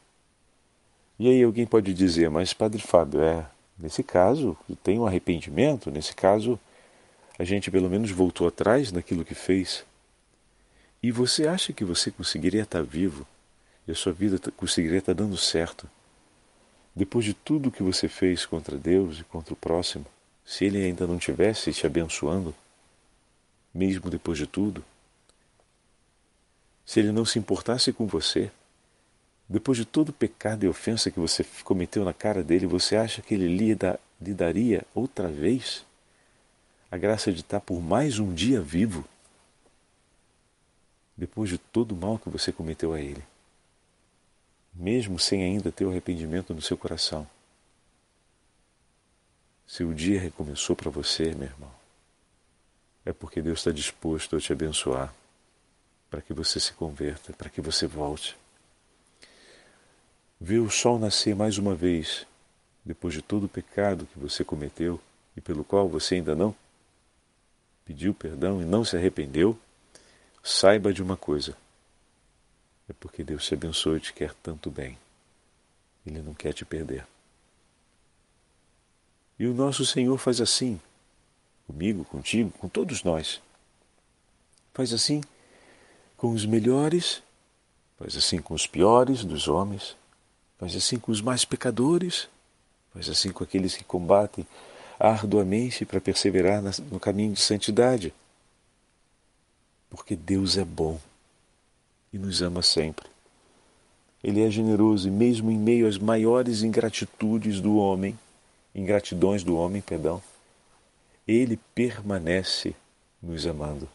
E 1.18 1.28
aí 1.28 1.42
alguém 1.42 1.66
pode 1.66 1.94
dizer, 1.94 2.28
mas 2.28 2.52
Padre 2.52 2.80
Fábio, 2.80 3.22
é, 3.22 3.46
nesse 3.78 4.02
caso 4.02 4.56
tem 4.82 4.98
um 4.98 5.06
arrependimento, 5.06 5.90
nesse 5.90 6.14
caso 6.14 6.58
a 7.38 7.44
gente 7.44 7.70
pelo 7.70 7.88
menos 7.88 8.10
voltou 8.10 8.48
atrás 8.48 8.92
naquilo 8.92 9.24
que 9.24 9.34
fez. 9.34 9.84
E 11.04 11.10
você 11.10 11.46
acha 11.46 11.70
que 11.70 11.84
você 11.84 12.10
conseguiria 12.10 12.62
estar 12.62 12.82
vivo 12.82 13.26
e 13.86 13.92
a 13.92 13.94
sua 13.94 14.10
vida 14.10 14.40
conseguiria 14.52 15.00
estar 15.00 15.12
dando 15.12 15.36
certo 15.36 15.86
depois 16.96 17.26
de 17.26 17.34
tudo 17.34 17.70
que 17.70 17.82
você 17.82 18.08
fez 18.08 18.46
contra 18.46 18.78
Deus 18.78 19.18
e 19.18 19.24
contra 19.24 19.52
o 19.52 19.56
próximo, 19.56 20.06
se 20.46 20.64
Ele 20.64 20.82
ainda 20.82 21.06
não 21.06 21.18
tivesse 21.18 21.74
te 21.74 21.86
abençoando, 21.86 22.54
mesmo 23.74 24.08
depois 24.08 24.38
de 24.38 24.46
tudo? 24.46 24.82
Se 26.86 27.00
Ele 27.00 27.12
não 27.12 27.26
se 27.26 27.38
importasse 27.38 27.92
com 27.92 28.06
você, 28.06 28.50
depois 29.46 29.76
de 29.76 29.84
todo 29.84 30.08
o 30.08 30.14
pecado 30.14 30.64
e 30.64 30.68
ofensa 30.68 31.10
que 31.10 31.20
você 31.20 31.44
cometeu 31.64 32.02
na 32.02 32.14
cara 32.14 32.42
dele, 32.42 32.64
você 32.64 32.96
acha 32.96 33.20
que 33.20 33.34
Ele 33.34 33.48
lhe, 33.48 33.76
lhe 34.22 34.32
daria 34.32 34.86
outra 34.94 35.28
vez 35.28 35.84
a 36.90 36.96
graça 36.96 37.30
de 37.30 37.40
estar 37.40 37.60
por 37.60 37.82
mais 37.82 38.18
um 38.18 38.32
dia 38.32 38.58
vivo? 38.62 39.06
Depois 41.16 41.48
de 41.48 41.58
todo 41.58 41.92
o 41.92 41.96
mal 41.96 42.18
que 42.18 42.28
você 42.28 42.52
cometeu 42.52 42.92
a 42.92 43.00
Ele, 43.00 43.22
mesmo 44.72 45.18
sem 45.18 45.42
ainda 45.42 45.70
ter 45.70 45.84
o 45.84 45.90
arrependimento 45.90 46.54
no 46.54 46.60
seu 46.60 46.76
coração. 46.76 47.26
Se 49.66 49.84
o 49.84 49.94
dia 49.94 50.20
recomeçou 50.20 50.74
para 50.74 50.90
você, 50.90 51.34
meu 51.34 51.48
irmão, 51.48 51.72
é 53.04 53.12
porque 53.12 53.40
Deus 53.40 53.60
está 53.60 53.70
disposto 53.70 54.36
a 54.36 54.40
te 54.40 54.52
abençoar, 54.52 55.14
para 56.10 56.20
que 56.20 56.32
você 56.32 56.58
se 56.58 56.72
converta, 56.72 57.32
para 57.32 57.48
que 57.48 57.60
você 57.60 57.86
volte. 57.86 58.36
Ver 60.40 60.58
o 60.58 60.70
sol 60.70 60.98
nascer 60.98 61.34
mais 61.34 61.58
uma 61.58 61.74
vez, 61.74 62.26
depois 62.84 63.14
de 63.14 63.22
todo 63.22 63.44
o 63.44 63.48
pecado 63.48 64.06
que 64.06 64.18
você 64.18 64.44
cometeu 64.44 65.00
e 65.36 65.40
pelo 65.40 65.64
qual 65.64 65.88
você 65.88 66.16
ainda 66.16 66.34
não 66.34 66.54
pediu 67.84 68.14
perdão 68.14 68.62
e 68.62 68.64
não 68.64 68.84
se 68.84 68.96
arrependeu, 68.96 69.58
Saiba 70.46 70.92
de 70.92 71.02
uma 71.02 71.16
coisa: 71.16 71.56
é 72.86 72.92
porque 72.92 73.24
Deus 73.24 73.46
te 73.46 73.54
abençoa 73.54 73.96
e 73.96 74.00
te 74.00 74.12
quer 74.12 74.34
tanto 74.42 74.70
bem. 74.70 74.98
Ele 76.06 76.20
não 76.20 76.34
quer 76.34 76.52
te 76.52 76.66
perder. 76.66 77.06
E 79.38 79.46
o 79.46 79.54
nosso 79.54 79.86
Senhor 79.86 80.18
faz 80.18 80.42
assim, 80.42 80.78
comigo, 81.66 82.04
contigo, 82.04 82.50
com 82.58 82.68
todos 82.68 83.02
nós. 83.02 83.40
Faz 84.74 84.92
assim 84.92 85.22
com 86.14 86.30
os 86.30 86.44
melhores, 86.44 87.22
faz 87.98 88.14
assim 88.14 88.38
com 88.38 88.52
os 88.52 88.66
piores 88.66 89.24
dos 89.24 89.48
homens, 89.48 89.96
faz 90.58 90.76
assim 90.76 90.98
com 90.98 91.10
os 91.10 91.22
mais 91.22 91.46
pecadores, 91.46 92.28
faz 92.92 93.08
assim 93.08 93.32
com 93.32 93.42
aqueles 93.42 93.74
que 93.74 93.82
combatem 93.82 94.46
arduamente 95.00 95.86
para 95.86 96.02
perseverar 96.02 96.62
no 96.62 97.00
caminho 97.00 97.32
de 97.32 97.40
santidade 97.40 98.12
porque 99.94 100.16
Deus 100.16 100.56
é 100.56 100.64
bom 100.64 101.00
e 102.12 102.18
nos 102.18 102.42
ama 102.42 102.62
sempre. 102.62 103.06
Ele 104.22 104.42
é 104.42 104.50
generoso 104.50 105.08
e 105.08 105.10
mesmo 105.10 105.50
em 105.50 105.58
meio 105.58 105.86
às 105.86 105.98
maiores 105.98 106.62
ingratitudes 106.62 107.60
do 107.60 107.76
homem, 107.76 108.18
ingratidões 108.74 109.44
do 109.44 109.56
homem, 109.56 109.80
perdão, 109.80 110.22
ele 111.26 111.58
permanece 111.74 112.74
nos 113.22 113.46
amando. 113.46 113.88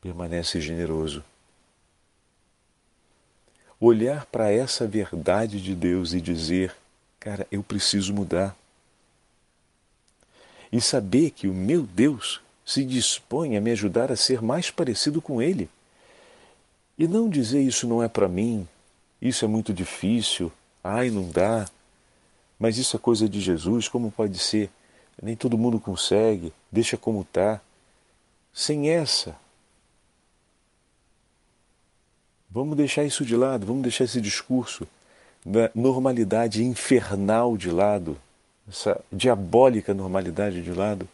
Permanece 0.00 0.60
generoso. 0.60 1.22
Olhar 3.78 4.26
para 4.26 4.50
essa 4.50 4.86
verdade 4.86 5.60
de 5.60 5.74
Deus 5.74 6.12
e 6.12 6.20
dizer, 6.20 6.74
cara, 7.20 7.46
eu 7.50 7.62
preciso 7.62 8.12
mudar. 8.12 8.56
E 10.70 10.80
saber 10.80 11.30
que 11.30 11.48
o 11.48 11.54
meu 11.54 11.82
Deus 11.82 12.40
se 12.64 12.84
dispõe 12.84 13.56
a 13.56 13.60
me 13.60 13.70
ajudar 13.72 14.12
a 14.12 14.16
ser 14.16 14.40
mais 14.40 14.70
parecido 14.70 15.20
com 15.20 15.42
Ele. 15.42 15.68
E 16.98 17.08
não 17.08 17.28
dizer 17.28 17.60
isso 17.60 17.86
não 17.86 18.02
é 18.02 18.08
para 18.08 18.28
mim, 18.28 18.66
isso 19.20 19.44
é 19.44 19.48
muito 19.48 19.72
difícil, 19.72 20.52
ai, 20.82 21.10
não 21.10 21.28
dá, 21.28 21.66
mas 22.58 22.78
isso 22.78 22.96
é 22.96 22.98
coisa 22.98 23.28
de 23.28 23.40
Jesus, 23.40 23.88
como 23.88 24.10
pode 24.10 24.38
ser? 24.38 24.70
Nem 25.20 25.36
todo 25.36 25.58
mundo 25.58 25.80
consegue, 25.80 26.52
deixa 26.70 26.96
como 26.96 27.22
está. 27.22 27.60
Sem 28.52 28.90
essa. 28.90 29.34
Vamos 32.50 32.76
deixar 32.76 33.04
isso 33.04 33.24
de 33.24 33.34
lado, 33.34 33.66
vamos 33.66 33.82
deixar 33.82 34.04
esse 34.04 34.20
discurso 34.20 34.86
da 35.44 35.70
normalidade 35.74 36.62
infernal 36.62 37.56
de 37.56 37.70
lado, 37.70 38.16
essa 38.68 39.00
diabólica 39.10 39.94
normalidade 39.94 40.62
de 40.62 40.70
lado 40.70 41.08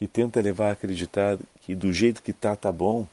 e 0.00 0.08
tenta 0.08 0.40
levar 0.40 0.70
a 0.70 0.72
acreditar 0.72 1.38
que 1.60 1.74
do 1.74 1.92
jeito 1.92 2.22
que 2.22 2.30
está, 2.30 2.54
está 2.54 2.72
bom. 2.72 3.06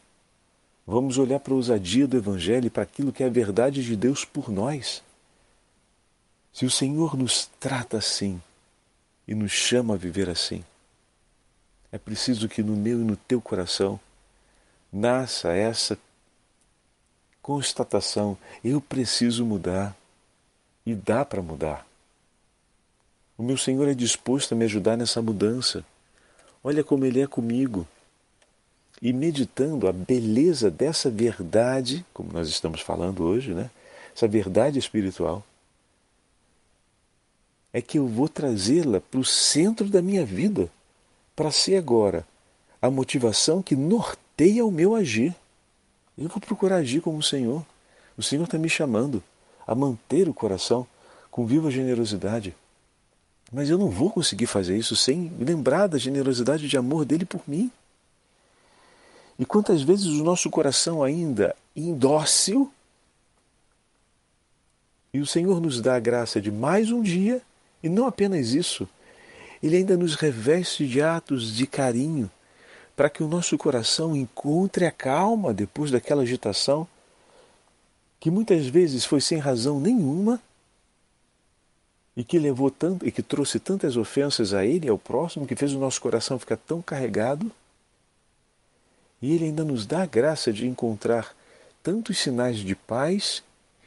Vamos 0.86 1.18
olhar 1.18 1.40
para 1.40 1.54
a 1.54 1.56
ousadia 1.58 2.08
do 2.08 2.16
Evangelho 2.16 2.68
e 2.68 2.70
para 2.70 2.84
aquilo 2.84 3.12
que 3.12 3.22
é 3.22 3.26
a 3.26 3.30
verdade 3.30 3.84
de 3.84 3.96
Deus 3.96 4.24
por 4.24 4.50
nós. 4.50 5.04
Se 6.54 6.66
o 6.66 6.72
Senhor 6.72 7.18
nos 7.18 7.46
trata 7.60 7.98
assim 7.98 8.42
e 9.28 9.36
nos 9.36 9.52
chama 9.52 9.96
a 9.96 9.98
viver 9.98 10.30
assim, 10.30 10.64
é 11.92 11.98
preciso 11.98 12.48
que 12.48 12.64
no 12.64 12.76
meu 12.76 13.02
e 13.02 13.04
no 13.04 13.18
teu 13.18 13.42
coração 13.42 14.00
nasça 14.92 15.54
essa 15.54 15.98
constatação: 17.42 18.38
eu 18.64 18.80
preciso 18.80 19.46
mudar 19.46 19.96
e 20.86 20.96
dá 20.96 21.26
para 21.26 21.42
mudar. 21.42 21.86
O 23.38 23.44
meu 23.44 23.58
Senhor 23.58 23.88
é 23.88 23.94
disposto 23.94 24.54
a 24.54 24.56
me 24.56 24.66
ajudar 24.66 24.98
nessa 24.98 25.22
mudança. 25.22 25.86
Olha 26.64 26.84
como 26.84 27.06
Ele 27.06 27.22
é 27.22 27.28
comigo. 27.28 27.88
E 29.02 29.14
meditando 29.14 29.88
a 29.88 29.92
beleza 29.92 30.72
dessa 30.72 31.10
verdade, 31.10 32.06
como 32.14 32.34
nós 32.34 32.48
estamos 32.48 32.82
falando 32.82 33.24
hoje, 33.24 33.54
né? 33.54 33.70
essa 34.16 34.28
verdade 34.28 34.80
espiritual, 34.80 35.44
é 37.72 37.82
que 37.82 38.00
eu 38.00 38.08
vou 38.08 38.28
trazê-la 38.28 39.00
para 39.00 39.20
o 39.20 39.26
centro 39.26 39.88
da 39.88 40.02
minha 40.02 40.26
vida, 40.26 40.70
para 41.36 41.52
ser 41.52 41.78
agora 41.78 42.26
a 42.82 42.90
motivação 42.90 43.62
que 43.62 43.76
norteia 43.76 44.66
o 44.66 44.72
meu 44.72 44.96
agir. 44.96 45.36
Eu 46.18 46.28
vou 46.28 46.42
procurar 46.42 46.78
agir 46.78 47.02
como 47.02 47.20
o 47.20 47.24
Senhor. 47.24 47.64
O 48.18 48.24
Senhor 48.24 48.46
está 48.46 48.58
me 48.58 48.70
chamando 48.70 49.24
a 49.68 49.76
manter 49.76 50.28
o 50.28 50.34
coração 50.34 50.88
com 51.30 51.46
viva 51.46 51.70
generosidade. 51.70 52.56
Mas 53.52 53.70
eu 53.70 53.78
não 53.78 53.90
vou 53.90 54.10
conseguir 54.10 54.46
fazer 54.46 54.78
isso 54.78 54.96
sem 54.96 55.32
lembrar 55.40 55.88
da 55.88 55.98
generosidade 55.98 56.68
de 56.68 56.78
amor 56.78 57.06
dele 57.06 57.26
por 57.26 57.42
mim. 57.48 57.72
E 59.40 59.46
quantas 59.46 59.82
vezes 59.82 60.08
o 60.08 60.24
nosso 60.24 60.50
coração 60.50 61.04
ainda 61.04 61.56
indócil 61.76 62.72
e 65.14 65.20
o 65.20 65.26
Senhor 65.26 65.62
nos 65.62 65.82
dá 65.82 65.96
a 65.96 66.00
graça 66.00 66.42
de 66.42 66.52
mais 66.52 66.92
um 66.92 67.02
dia, 67.02 67.42
e 67.82 67.90
não 67.90 68.06
apenas 68.06 68.54
isso, 68.54 68.88
Ele 69.64 69.78
ainda 69.78 69.98
nos 69.98 70.16
reveste 70.16 70.86
de 70.88 71.02
atos 71.02 71.56
de 71.56 71.66
carinho, 71.66 72.30
para 72.96 73.10
que 73.10 73.24
o 73.24 73.28
nosso 73.28 73.58
coração 73.58 74.16
encontre 74.16 74.86
a 74.86 74.92
calma 74.92 75.54
depois 75.54 75.92
daquela 75.92 76.24
agitação 76.24 76.88
que 78.20 78.32
muitas 78.32 78.66
vezes 78.66 79.06
foi 79.06 79.22
sem 79.22 79.38
razão 79.38 79.80
nenhuma 79.80 80.42
e 82.18 82.24
que 82.24 82.40
levou 82.40 82.72
tanto 82.72 83.08
e 83.08 83.12
que 83.12 83.22
trouxe 83.22 83.60
tantas 83.60 83.96
ofensas 83.96 84.52
a 84.52 84.66
ele 84.66 84.88
e 84.88 84.90
ao 84.90 84.98
próximo, 84.98 85.46
que 85.46 85.56
fez 85.56 85.72
o 85.74 85.80
nosso 85.80 86.02
coração 86.02 86.40
ficar 86.40 86.58
tão 86.58 86.82
carregado. 86.82 87.52
E 89.22 89.36
ele 89.36 89.46
ainda 89.46 89.64
nos 89.64 89.86
dá 89.86 90.02
a 90.02 90.08
graça 90.08 90.52
de 90.52 90.66
encontrar 90.66 91.36
tantos 91.84 92.18
sinais 92.18 92.58
de 92.58 92.76
paz 92.76 93.44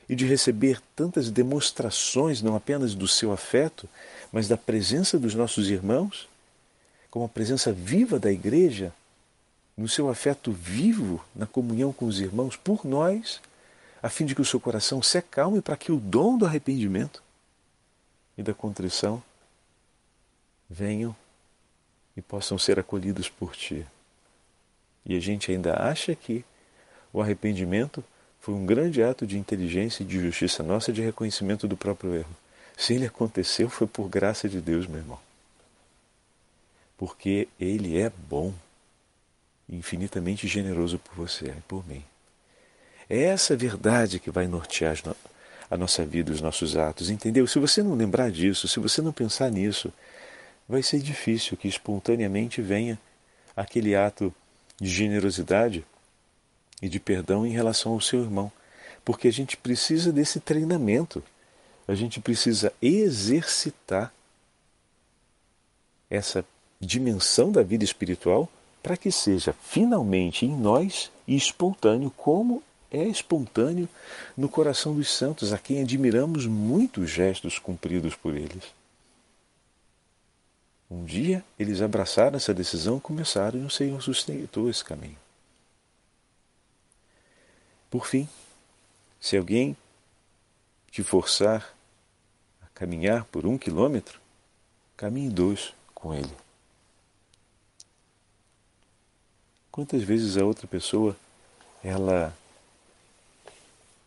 e 0.08 0.14
de 0.14 0.26
receber 0.26 0.80
tantas 0.94 1.28
demonstrações, 1.28 2.40
não 2.40 2.54
apenas 2.54 2.94
do 2.94 3.08
seu 3.08 3.32
afeto, 3.32 3.88
mas 4.30 4.46
da 4.46 4.56
presença 4.56 5.18
dos 5.18 5.34
nossos 5.34 5.68
irmãos, 5.68 6.28
como 7.10 7.24
a 7.24 7.28
presença 7.28 7.72
viva 7.72 8.20
da 8.20 8.30
igreja, 8.30 8.92
no 9.76 9.88
seu 9.88 10.08
afeto 10.08 10.52
vivo, 10.52 11.24
na 11.34 11.46
comunhão 11.46 11.92
com 11.92 12.04
os 12.04 12.20
irmãos, 12.20 12.54
por 12.54 12.84
nós, 12.84 13.40
a 14.00 14.08
fim 14.08 14.24
de 14.24 14.36
que 14.36 14.40
o 14.40 14.44
seu 14.44 14.60
coração 14.60 15.02
se 15.02 15.18
acalme 15.18 15.60
para 15.60 15.76
que 15.76 15.90
o 15.90 15.96
dom 15.96 16.38
do 16.38 16.46
arrependimento 16.46 17.20
e 18.36 18.42
da 18.42 18.54
contrição 18.54 19.22
venham 20.68 21.14
e 22.16 22.22
possam 22.22 22.58
ser 22.58 22.78
acolhidos 22.78 23.28
por 23.28 23.56
ti. 23.56 23.86
E 25.04 25.16
a 25.16 25.20
gente 25.20 25.50
ainda 25.50 25.74
acha 25.74 26.14
que 26.14 26.44
o 27.12 27.20
arrependimento 27.20 28.04
foi 28.40 28.54
um 28.54 28.64
grande 28.64 29.02
ato 29.02 29.26
de 29.26 29.38
inteligência 29.38 30.02
e 30.02 30.06
de 30.06 30.18
justiça 30.20 30.62
nossa 30.62 30.92
de 30.92 31.02
reconhecimento 31.02 31.68
do 31.68 31.76
próprio 31.76 32.14
erro. 32.14 32.36
Se 32.76 32.94
ele 32.94 33.06
aconteceu, 33.06 33.68
foi 33.68 33.86
por 33.86 34.08
graça 34.08 34.48
de 34.48 34.60
Deus, 34.60 34.86
meu 34.86 34.98
irmão. 34.98 35.18
Porque 36.96 37.48
ele 37.58 37.98
é 37.98 38.10
bom, 38.10 38.54
infinitamente 39.68 40.48
generoso 40.48 40.98
por 40.98 41.14
você 41.14 41.48
e 41.48 41.60
por 41.68 41.86
mim. 41.86 42.04
É 43.08 43.24
essa 43.24 43.56
verdade 43.56 44.18
que 44.18 44.30
vai 44.30 44.46
nortear 44.46 44.96
a 45.70 45.76
nossa 45.76 46.04
vida, 46.04 46.32
os 46.32 46.40
nossos 46.40 46.76
atos, 46.76 47.10
entendeu? 47.10 47.46
Se 47.46 47.58
você 47.58 47.82
não 47.82 47.94
lembrar 47.94 48.30
disso, 48.30 48.66
se 48.66 48.80
você 48.80 49.00
não 49.00 49.12
pensar 49.12 49.50
nisso, 49.50 49.92
vai 50.68 50.82
ser 50.82 50.98
difícil 50.98 51.56
que 51.56 51.68
espontaneamente 51.68 52.60
venha 52.60 52.98
aquele 53.56 53.94
ato 53.94 54.34
de 54.80 54.88
generosidade 54.88 55.84
e 56.82 56.88
de 56.88 56.98
perdão 56.98 57.46
em 57.46 57.52
relação 57.52 57.92
ao 57.92 58.00
seu 58.00 58.20
irmão, 58.20 58.50
porque 59.04 59.28
a 59.28 59.32
gente 59.32 59.56
precisa 59.56 60.12
desse 60.12 60.40
treinamento, 60.40 61.22
a 61.86 61.94
gente 61.94 62.20
precisa 62.20 62.72
exercitar 62.82 64.12
essa 66.08 66.44
dimensão 66.80 67.52
da 67.52 67.62
vida 67.62 67.84
espiritual 67.84 68.48
para 68.82 68.96
que 68.96 69.12
seja 69.12 69.52
finalmente 69.52 70.46
em 70.46 70.56
nós 70.56 71.12
e 71.28 71.36
espontâneo 71.36 72.10
como 72.10 72.62
é 72.90 73.04
espontâneo 73.04 73.88
no 74.36 74.48
coração 74.48 74.94
dos 74.94 75.10
santos, 75.10 75.52
a 75.52 75.58
quem 75.58 75.80
admiramos 75.80 76.46
muitos 76.46 77.08
gestos 77.10 77.58
cumpridos 77.58 78.14
por 78.14 78.36
eles. 78.36 78.64
Um 80.90 81.04
dia 81.04 81.44
eles 81.58 81.80
abraçaram 81.80 82.36
essa 82.36 82.52
decisão 82.52 82.96
e 82.96 83.00
começaram, 83.00 83.60
e 83.60 83.64
o 83.64 83.70
Senhor 83.70 84.02
sustentou 84.02 84.68
esse 84.68 84.84
caminho. 84.84 85.16
Por 87.88 88.06
fim, 88.06 88.28
se 89.20 89.36
alguém 89.36 89.76
te 90.90 91.02
forçar 91.04 91.74
a 92.60 92.66
caminhar 92.74 93.24
por 93.26 93.46
um 93.46 93.56
quilômetro, 93.56 94.20
caminhe 94.96 95.30
dois 95.30 95.72
com 95.94 96.12
ele. 96.12 96.34
Quantas 99.70 100.02
vezes 100.02 100.36
a 100.36 100.44
outra 100.44 100.66
pessoa 100.66 101.16
ela 101.82 102.34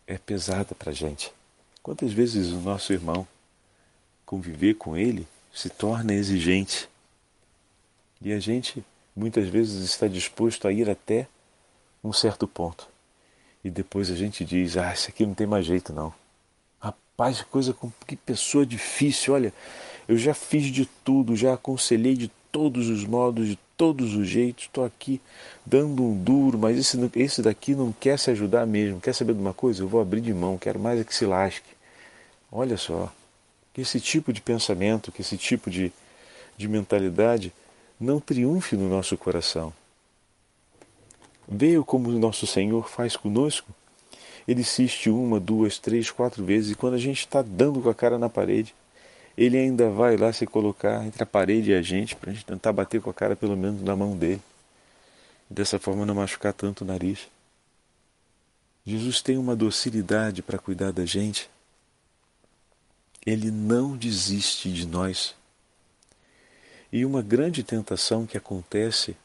é 0.06 0.18
pesada 0.18 0.74
para 0.74 0.90
a 0.90 0.94
gente. 0.94 1.32
Quantas 1.82 2.12
vezes 2.12 2.52
o 2.52 2.60
nosso 2.60 2.92
irmão 2.92 3.26
conviver 4.24 4.74
com 4.74 4.96
ele 4.96 5.26
se 5.52 5.68
torna 5.68 6.14
exigente 6.14 6.88
e 8.20 8.32
a 8.32 8.40
gente 8.40 8.84
muitas 9.14 9.48
vezes 9.48 9.84
está 9.84 10.08
disposto 10.08 10.66
a 10.66 10.72
ir 10.72 10.88
até 10.88 11.28
um 12.02 12.12
certo 12.12 12.48
ponto 12.48 12.88
e 13.64 13.70
depois 13.70 14.10
a 14.10 14.14
gente 14.14 14.44
diz: 14.44 14.76
Ah, 14.76 14.92
isso 14.92 15.08
aqui 15.08 15.24
não 15.24 15.34
tem 15.34 15.46
mais 15.46 15.64
jeito 15.64 15.92
não. 15.92 16.12
Rapaz, 16.78 17.40
que 17.40 17.46
coisa, 17.46 17.74
que 18.06 18.14
pessoa 18.14 18.66
difícil. 18.66 19.32
Olha, 19.32 19.52
eu 20.06 20.18
já 20.18 20.34
fiz 20.34 20.66
de 20.66 20.84
tudo, 21.04 21.34
já 21.34 21.54
aconselhei 21.54 22.14
de 22.14 22.30
todos 22.54 22.88
os 22.88 23.04
modos, 23.04 23.48
de 23.48 23.58
todos 23.76 24.14
os 24.14 24.28
jeitos, 24.28 24.66
estou 24.66 24.84
aqui 24.84 25.20
dando 25.66 26.04
um 26.04 26.16
duro, 26.16 26.56
mas 26.56 26.78
esse, 26.78 26.96
esse 27.16 27.42
daqui 27.42 27.74
não 27.74 27.90
quer 27.90 28.16
se 28.16 28.30
ajudar 28.30 28.64
mesmo. 28.64 29.00
Quer 29.00 29.12
saber 29.12 29.34
de 29.34 29.40
uma 29.40 29.52
coisa? 29.52 29.82
Eu 29.82 29.88
vou 29.88 30.00
abrir 30.00 30.20
de 30.20 30.32
mão, 30.32 30.56
quero 30.56 30.78
mais 30.78 31.00
é 31.00 31.02
que 31.02 31.12
se 31.12 31.26
lasque. 31.26 31.66
Olha 32.52 32.76
só, 32.76 33.12
que 33.72 33.80
esse 33.80 33.98
tipo 33.98 34.32
de 34.32 34.40
pensamento, 34.40 35.10
que 35.10 35.20
esse 35.20 35.36
tipo 35.36 35.68
de, 35.68 35.92
de 36.56 36.68
mentalidade 36.68 37.52
não 37.98 38.20
triunfe 38.20 38.76
no 38.76 38.88
nosso 38.88 39.18
coração. 39.18 39.72
Veio 41.48 41.84
como 41.84 42.08
o 42.08 42.18
nosso 42.20 42.46
Senhor 42.46 42.88
faz 42.88 43.16
conosco. 43.16 43.68
Ele 44.46 44.60
insiste 44.60 45.10
uma, 45.10 45.40
duas, 45.40 45.80
três, 45.80 46.08
quatro 46.08 46.44
vezes, 46.44 46.70
e 46.70 46.74
quando 46.76 46.94
a 46.94 46.98
gente 46.98 47.18
está 47.18 47.42
dando 47.42 47.80
com 47.80 47.88
a 47.88 47.94
cara 47.94 48.16
na 48.16 48.28
parede, 48.28 48.72
ele 49.36 49.58
ainda 49.58 49.90
vai 49.90 50.16
lá 50.16 50.32
se 50.32 50.46
colocar 50.46 51.04
entre 51.04 51.22
a 51.22 51.26
parede 51.26 51.70
e 51.70 51.74
a 51.74 51.82
gente, 51.82 52.14
para 52.14 52.30
a 52.30 52.34
gente 52.34 52.46
tentar 52.46 52.72
bater 52.72 53.00
com 53.00 53.10
a 53.10 53.14
cara 53.14 53.34
pelo 53.34 53.56
menos 53.56 53.82
na 53.82 53.96
mão 53.96 54.16
dele. 54.16 54.40
Dessa 55.50 55.78
forma 55.78 56.06
não 56.06 56.14
machucar 56.14 56.52
tanto 56.52 56.82
o 56.82 56.86
nariz. 56.86 57.28
Jesus 58.86 59.20
tem 59.20 59.36
uma 59.36 59.56
docilidade 59.56 60.42
para 60.42 60.58
cuidar 60.58 60.92
da 60.92 61.04
gente. 61.04 61.50
Ele 63.26 63.50
não 63.50 63.96
desiste 63.96 64.72
de 64.72 64.86
nós. 64.86 65.34
E 66.92 67.04
uma 67.04 67.22
grande 67.22 67.64
tentação 67.64 68.26
que 68.26 68.36
acontece 68.36 69.16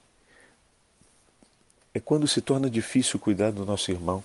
é 1.93 1.99
quando 1.99 2.27
se 2.27 2.41
torna 2.41 2.69
difícil 2.69 3.19
cuidar 3.19 3.51
do 3.51 3.65
nosso 3.65 3.91
irmão. 3.91 4.23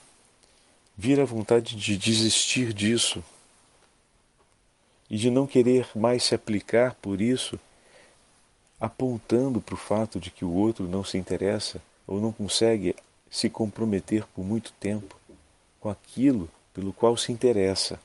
Vira 0.96 1.22
a 1.22 1.26
vontade 1.26 1.76
de 1.76 1.96
desistir 1.96 2.72
disso, 2.72 3.22
e 5.08 5.16
de 5.16 5.30
não 5.30 5.46
querer 5.46 5.88
mais 5.94 6.24
se 6.24 6.34
aplicar 6.34 6.94
por 6.94 7.20
isso, 7.20 7.58
apontando 8.80 9.60
para 9.60 9.74
o 9.74 9.78
fato 9.78 10.18
de 10.18 10.30
que 10.30 10.44
o 10.44 10.52
outro 10.52 10.88
não 10.88 11.04
se 11.04 11.18
interessa 11.18 11.80
ou 12.06 12.20
não 12.20 12.32
consegue 12.32 12.94
se 13.30 13.48
comprometer 13.48 14.26
por 14.34 14.44
muito 14.44 14.72
tempo 14.74 15.18
com 15.80 15.88
aquilo 15.88 16.48
pelo 16.72 16.92
qual 16.92 17.16
se 17.16 17.32
interessa. 17.32 18.00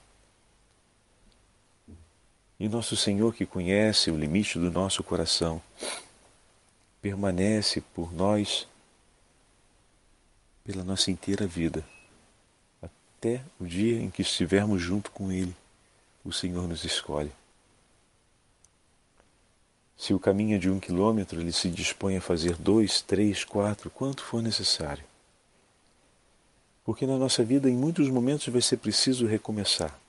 E 2.59 2.67
nosso 2.67 2.95
Senhor, 2.95 3.33
que 3.33 3.45
conhece 3.45 4.11
o 4.11 4.17
limite 4.17 4.59
do 4.59 4.69
nosso 4.69 5.03
coração, 5.03 5.61
permanece 7.01 7.81
por 7.93 8.13
nós 8.13 8.67
pela 10.63 10.83
nossa 10.83 11.09
inteira 11.09 11.47
vida, 11.47 11.83
até 12.81 13.41
o 13.59 13.65
dia 13.65 13.99
em 13.99 14.09
que 14.11 14.21
estivermos 14.21 14.81
junto 14.81 15.09
com 15.09 15.31
Ele 15.31 15.55
o 16.29 16.33
Senhor 16.33 16.67
nos 16.67 16.83
escolhe. 16.83 17.31
Se 19.97 20.13
o 20.13 20.19
caminho 20.19 20.55
é 20.55 20.59
de 20.59 20.69
um 20.69 20.79
quilômetro, 20.79 21.41
ele 21.41 21.51
se 21.51 21.69
dispõe 21.69 22.15
a 22.15 22.21
fazer 22.21 22.55
dois, 22.55 23.01
três, 23.01 23.43
quatro, 23.43 23.89
quanto 23.89 24.23
for 24.23 24.41
necessário. 24.41 25.03
Porque 26.85 27.05
na 27.05 27.17
nossa 27.17 27.43
vida, 27.43 27.69
em 27.69 27.75
muitos 27.75 28.07
momentos, 28.09 28.47
vai 28.47 28.61
ser 28.61 28.77
preciso 28.77 29.27
recomeçar. 29.27 29.99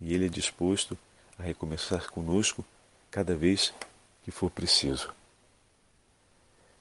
E 0.00 0.14
Ele 0.14 0.26
é 0.26 0.28
disposto 0.28 0.96
a 1.38 1.42
recomeçar 1.42 2.10
conosco 2.10 2.64
cada 3.10 3.36
vez 3.36 3.74
que 4.24 4.30
for 4.30 4.50
preciso. 4.50 5.12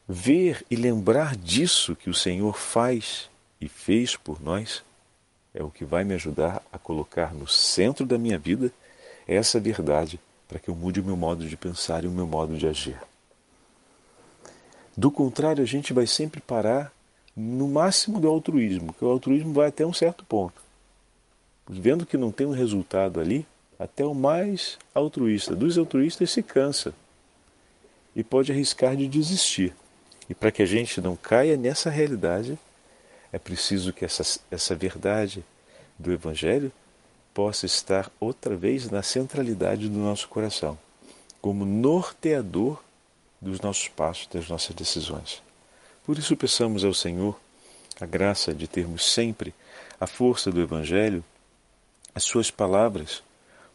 Ver 0.07 0.65
e 0.71 0.75
lembrar 0.75 1.35
disso 1.35 1.95
que 1.95 2.09
o 2.09 2.13
Senhor 2.13 2.57
faz 2.57 3.29
e 3.59 3.67
fez 3.67 4.15
por 4.15 4.41
nós 4.41 4.83
é 5.53 5.63
o 5.63 5.69
que 5.69 5.85
vai 5.85 6.03
me 6.03 6.13
ajudar 6.13 6.61
a 6.71 6.77
colocar 6.77 7.33
no 7.33 7.47
centro 7.47 8.05
da 8.05 8.17
minha 8.17 8.37
vida 8.37 8.71
essa 9.27 9.59
verdade 9.59 10.19
para 10.47 10.59
que 10.59 10.69
eu 10.69 10.75
mude 10.75 10.99
o 10.99 11.03
meu 11.03 11.15
modo 11.15 11.47
de 11.47 11.55
pensar 11.55 12.03
e 12.03 12.07
o 12.07 12.11
meu 12.11 12.27
modo 12.27 12.57
de 12.57 12.67
agir. 12.67 12.99
Do 14.95 15.09
contrário, 15.09 15.63
a 15.63 15.67
gente 15.67 15.93
vai 15.93 16.05
sempre 16.05 16.41
parar 16.41 16.91
no 17.35 17.67
máximo 17.67 18.19
do 18.19 18.27
altruísmo, 18.27 18.93
que 18.93 19.05
o 19.05 19.07
altruísmo 19.07 19.53
vai 19.53 19.69
até 19.69 19.85
um 19.85 19.93
certo 19.93 20.25
ponto. 20.25 20.61
Vendo 21.69 22.05
que 22.05 22.17
não 22.17 22.31
tem 22.31 22.45
um 22.45 22.51
resultado 22.51 23.21
ali, 23.21 23.45
até 23.79 24.05
o 24.05 24.13
mais 24.13 24.77
altruísta 24.93 25.55
dos 25.55 25.77
altruístas 25.77 26.31
se 26.31 26.43
cansa 26.43 26.93
e 28.13 28.23
pode 28.23 28.51
arriscar 28.51 28.95
de 28.95 29.07
desistir. 29.07 29.73
E 30.29 30.35
para 30.35 30.51
que 30.51 30.61
a 30.61 30.65
gente 30.65 30.99
não 30.99 31.15
caia 31.15 31.55
nessa 31.55 31.89
realidade, 31.89 32.59
é 33.31 33.39
preciso 33.39 33.93
que 33.93 34.03
essa, 34.03 34.39
essa 34.49 34.75
verdade 34.75 35.43
do 35.97 36.11
Evangelho 36.11 36.71
possa 37.33 37.65
estar 37.65 38.11
outra 38.19 38.55
vez 38.55 38.89
na 38.89 39.01
centralidade 39.01 39.87
do 39.87 39.97
nosso 39.97 40.27
coração, 40.27 40.77
como 41.41 41.65
norteador 41.65 42.81
dos 43.39 43.61
nossos 43.61 43.87
passos, 43.87 44.27
das 44.27 44.49
nossas 44.49 44.75
decisões. 44.75 45.41
Por 46.05 46.17
isso, 46.17 46.35
peçamos 46.35 46.83
ao 46.83 46.93
Senhor 46.93 47.39
a 47.99 48.05
graça 48.05 48.53
de 48.53 48.67
termos 48.67 49.11
sempre 49.11 49.53
a 49.99 50.07
força 50.07 50.51
do 50.51 50.61
Evangelho, 50.61 51.23
as 52.13 52.23
Suas 52.23 52.51
palavras, 52.51 53.23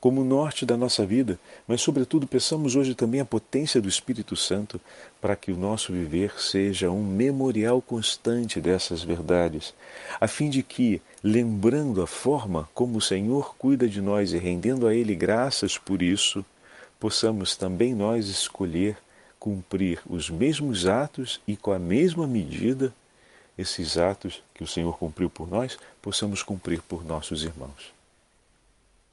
como 0.01 0.21
o 0.21 0.25
norte 0.25 0.65
da 0.67 0.77
nossa 0.77 1.05
vida, 1.05 1.39
mas, 1.67 1.81
sobretudo, 1.81 2.27
peçamos 2.27 2.77
hoje 2.77 2.95
também 2.95 3.21
a 3.21 3.25
potência 3.25 3.81
do 3.81 3.89
Espírito 3.89 4.37
Santo 4.37 4.81
para 5.21 5.35
que 5.35 5.51
o 5.51 5.57
nosso 5.57 5.93
viver 5.93 6.41
seja 6.41 6.91
um 6.91 7.03
memorial 7.03 7.81
constante 7.81 8.61
dessas 8.61 9.03
verdades, 9.03 9.75
a 10.21 10.29
fim 10.29 10.51
de 10.51 10.63
que, 10.63 11.01
lembrando 11.23 12.03
a 12.03 12.07
forma 12.07 12.69
como 12.75 12.99
o 12.99 13.03
Senhor 13.03 13.57
cuida 13.57 13.89
de 13.89 14.01
nós 14.01 14.33
e 14.33 14.39
rendendo 14.39 14.87
a 14.87 14.95
Ele 14.95 15.15
graças 15.15 15.79
por 15.79 16.03
isso, 16.03 16.45
possamos 17.01 17.57
também 17.57 17.95
nós 17.95 18.29
escolher 18.29 18.97
cumprir 19.39 20.01
os 20.07 20.29
mesmos 20.29 20.87
atos 20.87 21.41
e 21.47 21.57
com 21.57 21.73
a 21.73 21.79
mesma 21.79 22.27
medida 22.27 22.93
esses 23.57 23.97
atos 23.97 24.43
que 24.55 24.63
o 24.63 24.67
Senhor 24.67 24.99
cumpriu 24.99 25.31
por 25.31 25.49
nós, 25.49 25.79
possamos 26.03 26.43
cumprir 26.43 26.83
por 26.83 27.05
nossos 27.05 27.43
irmãos. 27.43 27.96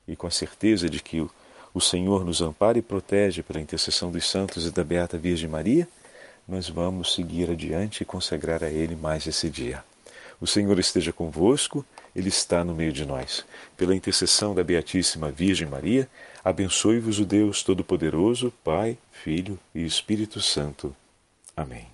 E 0.08 0.16
com 0.16 0.28
a 0.28 0.32
certeza 0.32 0.90
de 0.90 1.02
que 1.02 1.26
o 1.74 1.82
Senhor 1.82 2.24
nos 2.24 2.42
ampara 2.42 2.78
e 2.78 2.82
protege 2.82 3.42
pela 3.42 3.60
intercessão 3.60 4.12
dos 4.12 4.30
santos 4.30 4.66
e 4.68 4.72
da 4.72 4.84
Beata 4.84 5.18
Virgem 5.18 5.50
Maria, 5.50 5.88
nós 6.48 6.70
vamos 6.70 7.14
seguir 7.14 7.50
adiante 7.50 8.02
e 8.02 8.06
consagrar 8.06 8.64
a 8.64 8.70
Ele 8.70 8.96
mais 8.96 9.26
esse 9.26 9.50
dia. 9.50 9.84
O 10.40 10.46
Senhor 10.46 10.78
esteja 10.78 11.14
convosco, 11.14 11.86
Ele 12.16 12.28
está 12.28 12.64
no 12.64 12.76
meio 12.76 12.92
de 12.92 13.06
nós. 13.06 13.46
Pela 13.78 13.96
intercessão 13.96 14.54
da 14.54 14.64
Beatíssima 14.64 15.32
Virgem 15.32 15.68
Maria, 15.68 16.08
abençoe-vos 16.44 17.20
o 17.20 17.26
Deus 17.26 17.64
Todo-Poderoso, 17.64 18.52
Pai, 18.64 18.98
Filho 19.12 19.58
e 19.74 19.86
Espírito 19.86 20.42
Santo. 20.42 20.94
Amém. 21.56 21.93